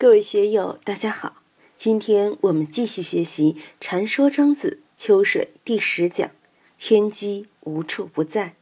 [0.00, 1.42] 各位学友，大家好！
[1.76, 6.30] 今天我们继续学习《禅说庄子·秋水》第十讲
[6.80, 8.54] “天机无处不在”。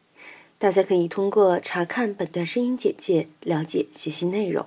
[0.59, 4.67] 大家可以通过查看本段声音简介了解学习内容。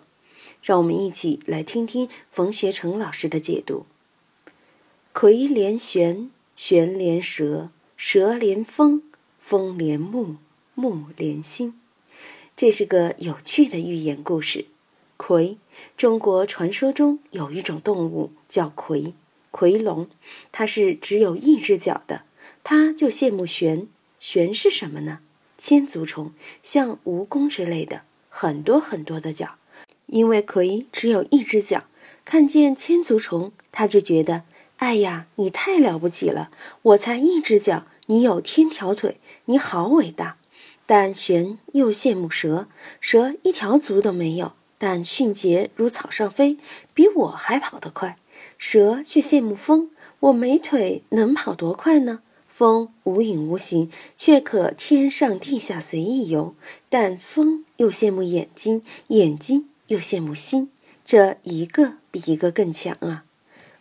[0.63, 3.85] 让我们一起来听听冯学成老师的解读
[5.11, 9.03] ：“葵连玄，玄连蛇，蛇连风，
[9.37, 10.37] 风连木，
[10.75, 11.77] 木连心。”
[12.55, 14.67] 这是个有趣的寓言故事。
[15.21, 15.59] 葵，
[15.95, 19.13] 中国传说中有一种动物叫葵，
[19.51, 20.09] 葵龙，
[20.51, 22.23] 它是只有一只脚的。
[22.63, 23.85] 它就羡慕玄，
[24.19, 25.19] 玄是什么呢？
[25.59, 26.31] 千足虫，
[26.63, 29.57] 像蜈蚣之类的，很多很多的脚。
[30.07, 31.83] 因为葵只有一只脚，
[32.25, 34.41] 看见千足虫，他就觉得，
[34.77, 36.49] 哎呀，你太了不起了！
[36.81, 40.37] 我才一只脚，你有千条腿，你好伟大。
[40.87, 42.67] 但玄又羡慕蛇，
[42.99, 44.53] 蛇一条足都没有。
[44.83, 46.57] 但迅捷如草上飞，
[46.95, 48.17] 比我还跑得快。
[48.57, 52.21] 蛇却羡慕风，我没腿能跑多快呢？
[52.47, 56.55] 风无影无形，却可天上地下随意游。
[56.89, 60.71] 但风又羡慕眼睛，眼睛又羡慕心，
[61.05, 63.25] 这一个比一个更强啊！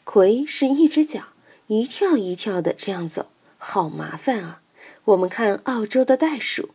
[0.05, 1.29] 葵是一只脚，
[1.69, 4.61] 一跳一跳的这样走，好麻烦啊！
[5.07, 6.69] 我们看澳洲的袋鼠。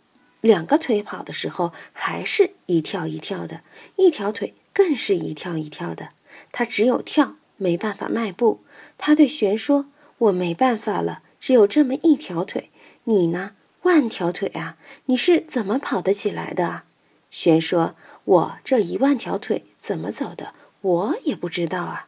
[0.46, 3.62] 两个腿跑的时候，还是一跳一跳的；
[3.96, 6.10] 一条腿更是一跳一跳的。
[6.52, 8.64] 它只有跳，没办法迈步。
[8.96, 9.88] 他对玄说
[10.20, 12.70] ：“我没办法了，只有这么一条腿。
[13.06, 13.54] 你呢？
[13.82, 14.78] 万条腿啊！
[15.06, 16.86] 你是怎么跑得起来的啊？”
[17.32, 22.08] 玄说：“我这一万条腿怎么走的，我也不知道啊。”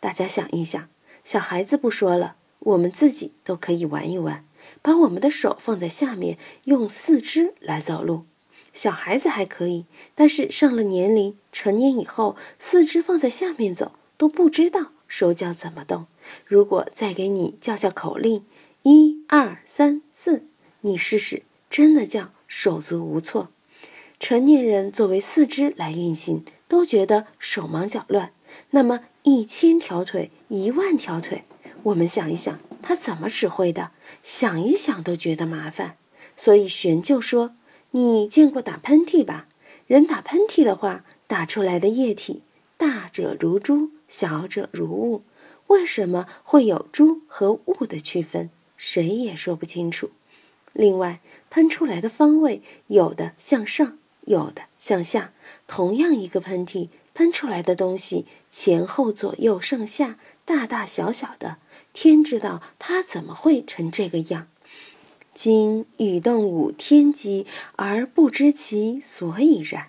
[0.00, 0.88] 大家想一想，
[1.22, 4.46] 小孩子不说了，我们自己都可以玩一玩。
[4.84, 8.24] 把我们的手放在下面，用四肢来走路。
[8.74, 16.04] 小孩子还可以，但是上了年龄，成年以后，四肢放在下面走都不知道手脚怎么动。
[16.44, 18.44] 如果再给你叫叫口令，
[18.82, 20.44] 一二三四，
[20.82, 23.48] 你试试，真的叫手足无措。
[24.20, 28.32] 成年人作为四肢来运行，都觉得手忙脚乱。
[28.72, 31.44] 那么一千条腿，一万条腿，
[31.84, 32.60] 我们想一想。
[32.86, 33.92] 他怎么指挥的？
[34.22, 35.96] 想一想都觉得麻烦，
[36.36, 37.56] 所以玄就说
[37.92, 39.48] ：“你见过打喷嚏吧？
[39.86, 42.42] 人打喷嚏的话，打出来的液体
[42.76, 45.22] 大者如珠，小者如雾。
[45.68, 48.50] 为什么会有珠和雾的区分？
[48.76, 50.10] 谁也说不清楚。
[50.74, 53.96] 另外，喷出来的方位有的向上，
[54.26, 55.32] 有的向下。
[55.66, 61.56] 同样一个喷嚏，喷出来的东西前后左右上下，大大小小的。”
[61.94, 64.48] 天知道他怎么会成这个样。
[65.32, 67.46] 今与动物天机
[67.76, 69.86] 而不知其所以然。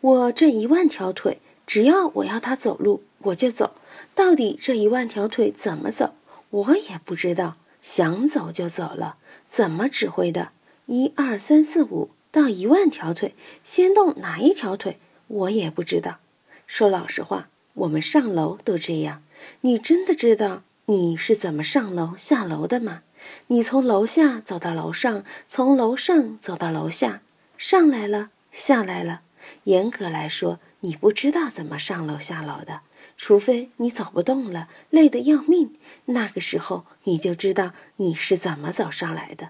[0.00, 3.74] 我这一万条腿，只要我要它走路，我就走。
[4.14, 6.14] 到底这一万条腿怎么走，
[6.50, 7.56] 我也不知道。
[7.80, 9.16] 想走就走了，
[9.48, 10.50] 怎么指挥的？
[10.86, 14.98] 一二三四五到一万条腿，先动哪一条腿，
[15.28, 16.18] 我也不知道。
[16.66, 19.22] 说老实话，我们上楼都这样。
[19.62, 20.62] 你真的知道？
[20.86, 23.04] 你是怎么上楼下楼的吗？
[23.46, 27.22] 你从楼下走到楼上，从楼上走到楼下，
[27.56, 29.22] 上来了，下来了。
[29.64, 32.80] 严格来说，你不知道怎么上楼下楼的，
[33.16, 35.74] 除非你走不动了，累得要命，
[36.06, 39.48] 那个时候你就知道你是怎么走上来的。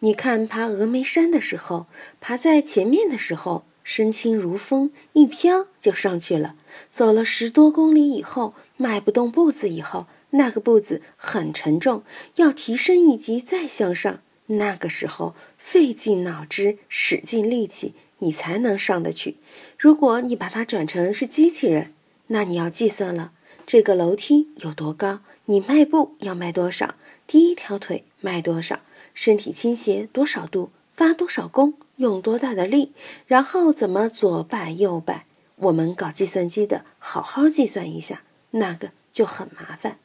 [0.00, 1.86] 你看爬峨眉山的时候，
[2.20, 6.56] 爬在前面的时候，身轻如风，一飘就上去了。
[6.90, 10.06] 走了十多公里以后，迈不动步子以后。
[10.36, 12.02] 那个步子很沉重，
[12.36, 19.36] 要提升一级再向上，那个时候费尽脑汁，使尽力气，你才能上得去。
[19.78, 21.92] 如果你把它转成是机器人，
[22.28, 23.32] 那你要计算了，
[23.64, 26.96] 这个楼梯有多高，你迈步要迈多少，
[27.26, 28.80] 第一条腿迈多少，
[29.14, 32.92] 身体倾斜多少度，发多少功，用多大的力，
[33.26, 35.26] 然后怎么左摆右摆。
[35.56, 39.98] 我们搞计算机的，好好计算一下，那个就很麻烦。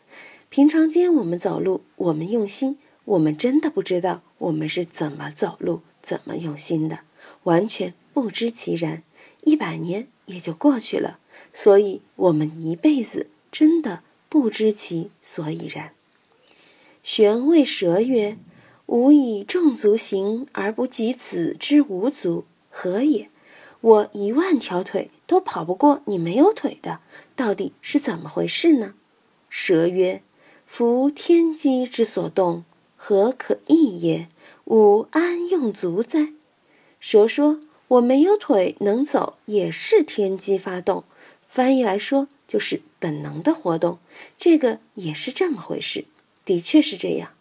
[0.50, 7.02] 平常间我们走路，我们用心，我们真的不知道我们是怎么走路、怎么用心的，
[7.44, 9.04] 完全不知其然。
[9.44, 11.20] 一百年也就过去了，
[11.54, 15.92] 所以我们一辈子真的不知其所以然。
[17.04, 18.36] 玄谓蛇曰
[18.88, 23.30] ：“吾以众足行而不及子之无足，何也？
[23.82, 27.02] 我一万条腿都跑不过你没有腿的，
[27.36, 28.96] 到底是怎么回事呢？”
[29.48, 30.24] 蛇曰。
[30.72, 32.64] 夫天机之所动，
[32.96, 34.30] 何可易也？
[34.66, 36.32] 吾安用足哉？
[37.00, 37.60] 蛇说
[37.98, 41.04] ：“我没有腿能走，也是天机发动。
[41.48, 43.98] 翻译来说，就是本能的活动，
[44.38, 46.06] 这个也是这么回事，
[46.46, 47.32] 的确是这样。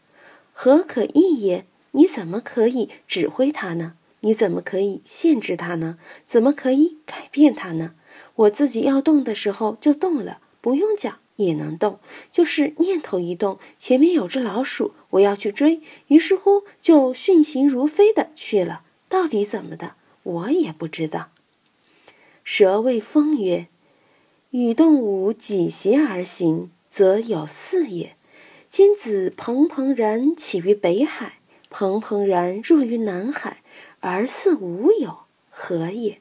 [0.54, 1.66] 何可易也？
[1.92, 3.94] 你怎么可以指挥它呢？
[4.20, 5.98] 你怎么可以限制它呢？
[6.26, 7.94] 怎么可以改变它呢？
[8.34, 12.00] 我自己要动的时候就动了，不用讲也能动，
[12.32, 18.82] 就是念头一动，前面有只老鼠，我要去追，于是乎就迅行如飞的去了。
[19.08, 19.94] 到底怎么的，
[20.24, 21.30] 我也不知道。
[22.42, 23.68] 蛇谓风曰
[24.50, 28.16] ：“与动物几斜而行，则有四也。
[28.68, 31.38] 今子蓬蓬然起于北海，
[31.70, 33.62] 蓬蓬然入于南海，
[34.00, 35.20] 而似无有，
[35.50, 36.18] 何也？”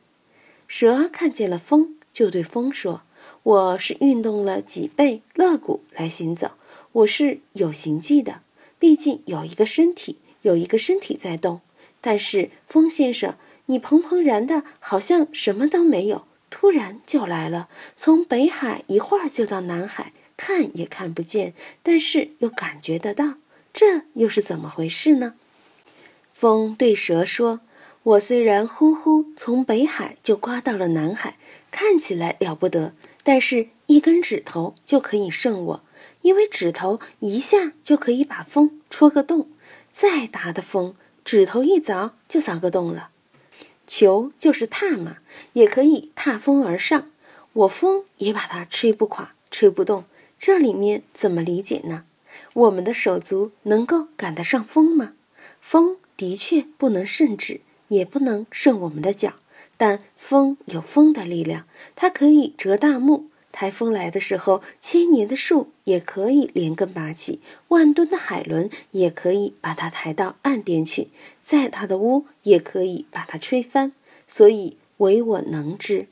[0.67, 1.95] 蛇看见了风。
[2.13, 3.01] 就对风说
[3.47, 6.51] ：“我是运动了脊背、肋骨来行走，
[6.91, 8.41] 我是有形迹的。
[8.77, 11.61] 毕竟有一个身体，有一个身体在动。
[12.01, 13.35] 但是风先生，
[13.67, 23.35] 你蓬蓬然的，好像什么都没有，突然就来了，从北海一会儿就到南海，看也看不见，但是又感觉得到，
[23.71, 25.35] 这又是怎么回事呢？”
[26.35, 27.61] 风对蛇说。
[28.03, 31.35] 我虽然呼呼从北海就刮到了南海，
[31.71, 32.93] 看起来了不得，
[33.27, 35.83] 但是一根指头就可以胜我，
[36.21, 39.49] 因为指头一下就可以把风戳个洞，
[39.91, 40.95] 再大的风，
[41.25, 43.09] 指头一凿就凿个洞了。
[43.85, 45.17] 球就是踏嘛，
[45.51, 47.11] 也可以踏风而上，
[47.51, 50.05] 我风也把它吹不垮，吹不动。
[50.39, 52.05] 这里面怎么理解呢？
[52.53, 55.11] 我们的手足能够赶得上风吗？
[55.59, 57.59] 风的确不能胜指。
[57.89, 59.35] 也不能胜我们的脚，
[59.77, 61.65] 但风有风的力量，
[61.95, 63.29] 它可以折大木。
[63.49, 71.07] 台风来的时候，千年的树也可以连根拔起，万吨的海轮也可以把它抬到岸边去，
[71.43, 73.93] 再大的屋也可以把它吹翻。
[74.27, 76.07] 所以唯我能之，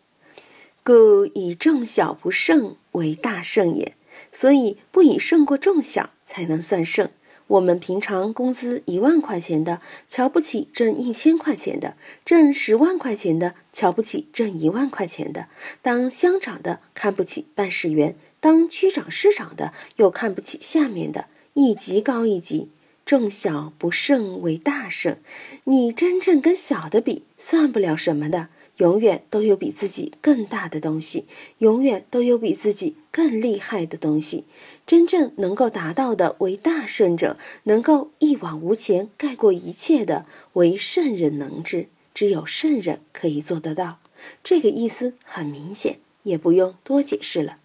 [0.83, 3.95] 故以众小不胜为大胜也。
[4.31, 7.09] 所以不以胜过众小，才能算胜。
[7.47, 11.93] 我们平常工资一万块钱的，瞧不起挣一千块钱的；
[12.25, 15.47] 挣十万块钱的，瞧不起挣一万块钱的。
[15.83, 22.69] 当乡长的看不起办事员，当区长、市长的又看不起下面的，一级高一级。
[23.05, 25.17] 众小不胜为大胜，
[25.65, 28.49] 你真正跟小的比，算不了什么的。
[28.77, 31.25] 永远都有比自己更大的东西，
[31.59, 34.43] 永远都有比自己更厉害的东西。
[34.85, 41.87] 真正能够达到的为大圣者，能够一往无前、盖过一切的为圣人能治。
[42.13, 43.99] 只有圣人可以做得到。
[44.43, 47.57] 这个意思很明显，也不用多解释了。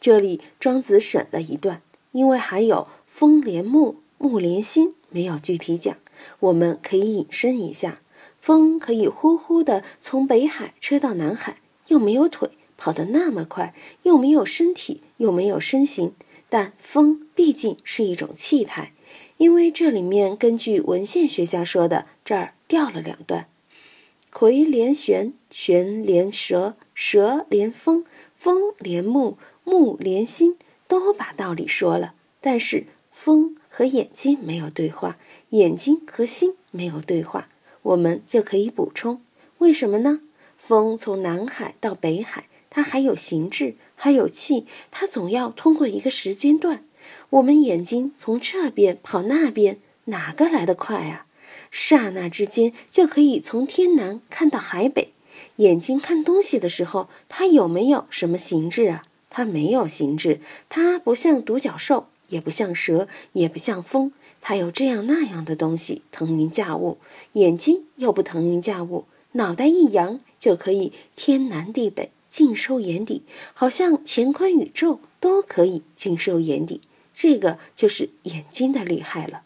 [0.00, 1.82] 这里庄子省了一段，
[2.12, 5.96] 因为还有风连木，木连心，没有具体讲。
[6.40, 8.00] 我们可以引申一下。
[8.42, 13.72] 风可以呼呼地从北海吹到南海，又没有腿跑得那么快，
[14.02, 16.12] 又没有身体，又没有身形。
[16.48, 18.92] 但风毕竟是一种气态，
[19.36, 23.46] 因为这里面根据文献学家说的，这儿掉了两段：
[24.30, 28.04] 葵连玄，玄连蛇，蛇连风，
[28.34, 30.56] 风连木，木连心，
[30.88, 32.14] 都把道理说了。
[32.40, 35.16] 但是风和眼睛没有对话，
[35.50, 37.48] 眼睛和心没有对话。
[37.82, 39.20] 我们就可以补充，
[39.58, 40.20] 为什么呢？
[40.56, 46.84] 风从南海到北海，它还有形质，还有气，它总要通过一个时间段。
[47.30, 51.26] 我们眼睛从这边跑那边，哪个来得快啊？
[51.70, 55.12] 刹那之间就可以从天南看到海北。
[55.56, 59.02] 眼睛看东西的时候，它有没有什么形质啊？
[59.28, 64.12] 它没有形质，它不像独角兽，也不像蛇，也不像风。
[64.42, 66.98] 他有这样那样的东西腾云驾雾，
[67.34, 73.22] 眼睛又不腾云驾雾，脑袋一扬就可以天南地北尽收眼底，
[73.54, 76.80] 好像乾坤宇宙都可以尽收眼底。
[77.14, 79.42] 这个就是眼睛的厉害了。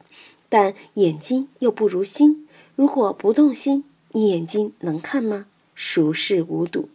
[0.48, 5.46] 但眼睛又不如心，如果不动心，你眼睛能看吗？
[5.74, 6.88] 熟视无睹。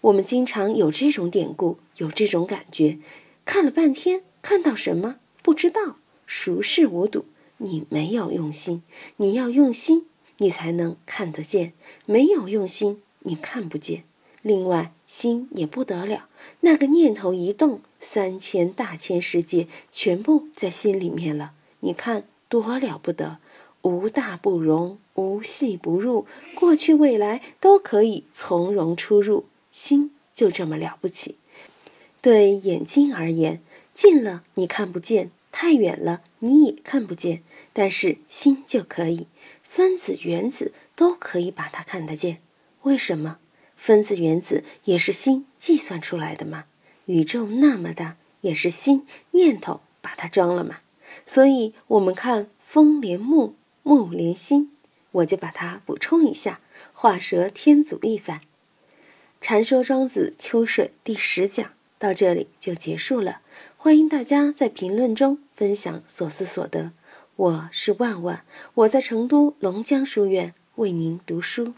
[0.00, 2.98] 我们经常有这种典故，有这种感觉，
[3.44, 7.26] 看了半天，看到什么不知道，熟视无睹。
[7.62, 8.82] 你没有用心，
[9.18, 10.06] 你要用心，
[10.38, 11.72] 你才能看得见。
[12.06, 14.02] 没有用心，你看不见。
[14.42, 16.28] 另外，心也不得了，
[16.60, 21.52] 那个念头一动，三千大千世界全部在心里面了。
[21.80, 23.38] 你看多了不得，
[23.82, 26.26] 无大不容，无细不入，
[26.56, 29.44] 过去未来都可以从容出入。
[29.70, 31.36] 心就这么了不起。
[32.20, 33.62] 对眼睛而言，
[33.94, 35.30] 近了你看不见。
[35.52, 37.42] 太远了，你也看不见，
[37.72, 39.28] 但是心就可以，
[39.62, 42.40] 分子、原子都可以把它看得见。
[42.82, 43.38] 为什么？
[43.76, 46.64] 分子、原子也是心计算出来的嘛？
[47.06, 50.78] 宇宙那么大，也是心念头把它装了嘛。
[51.26, 54.72] 所以，我们看风连木，木连心，
[55.10, 56.60] 我就把它补充一下，
[56.92, 58.40] 画蛇添足一番。
[59.40, 63.42] 禅说庄子秋水第十讲到这里就结束了。
[63.76, 66.90] 欢迎大家在评论中分享所思所得。
[67.36, 68.44] 我是万万，
[68.74, 71.74] 我在成都龙江书院为您读书。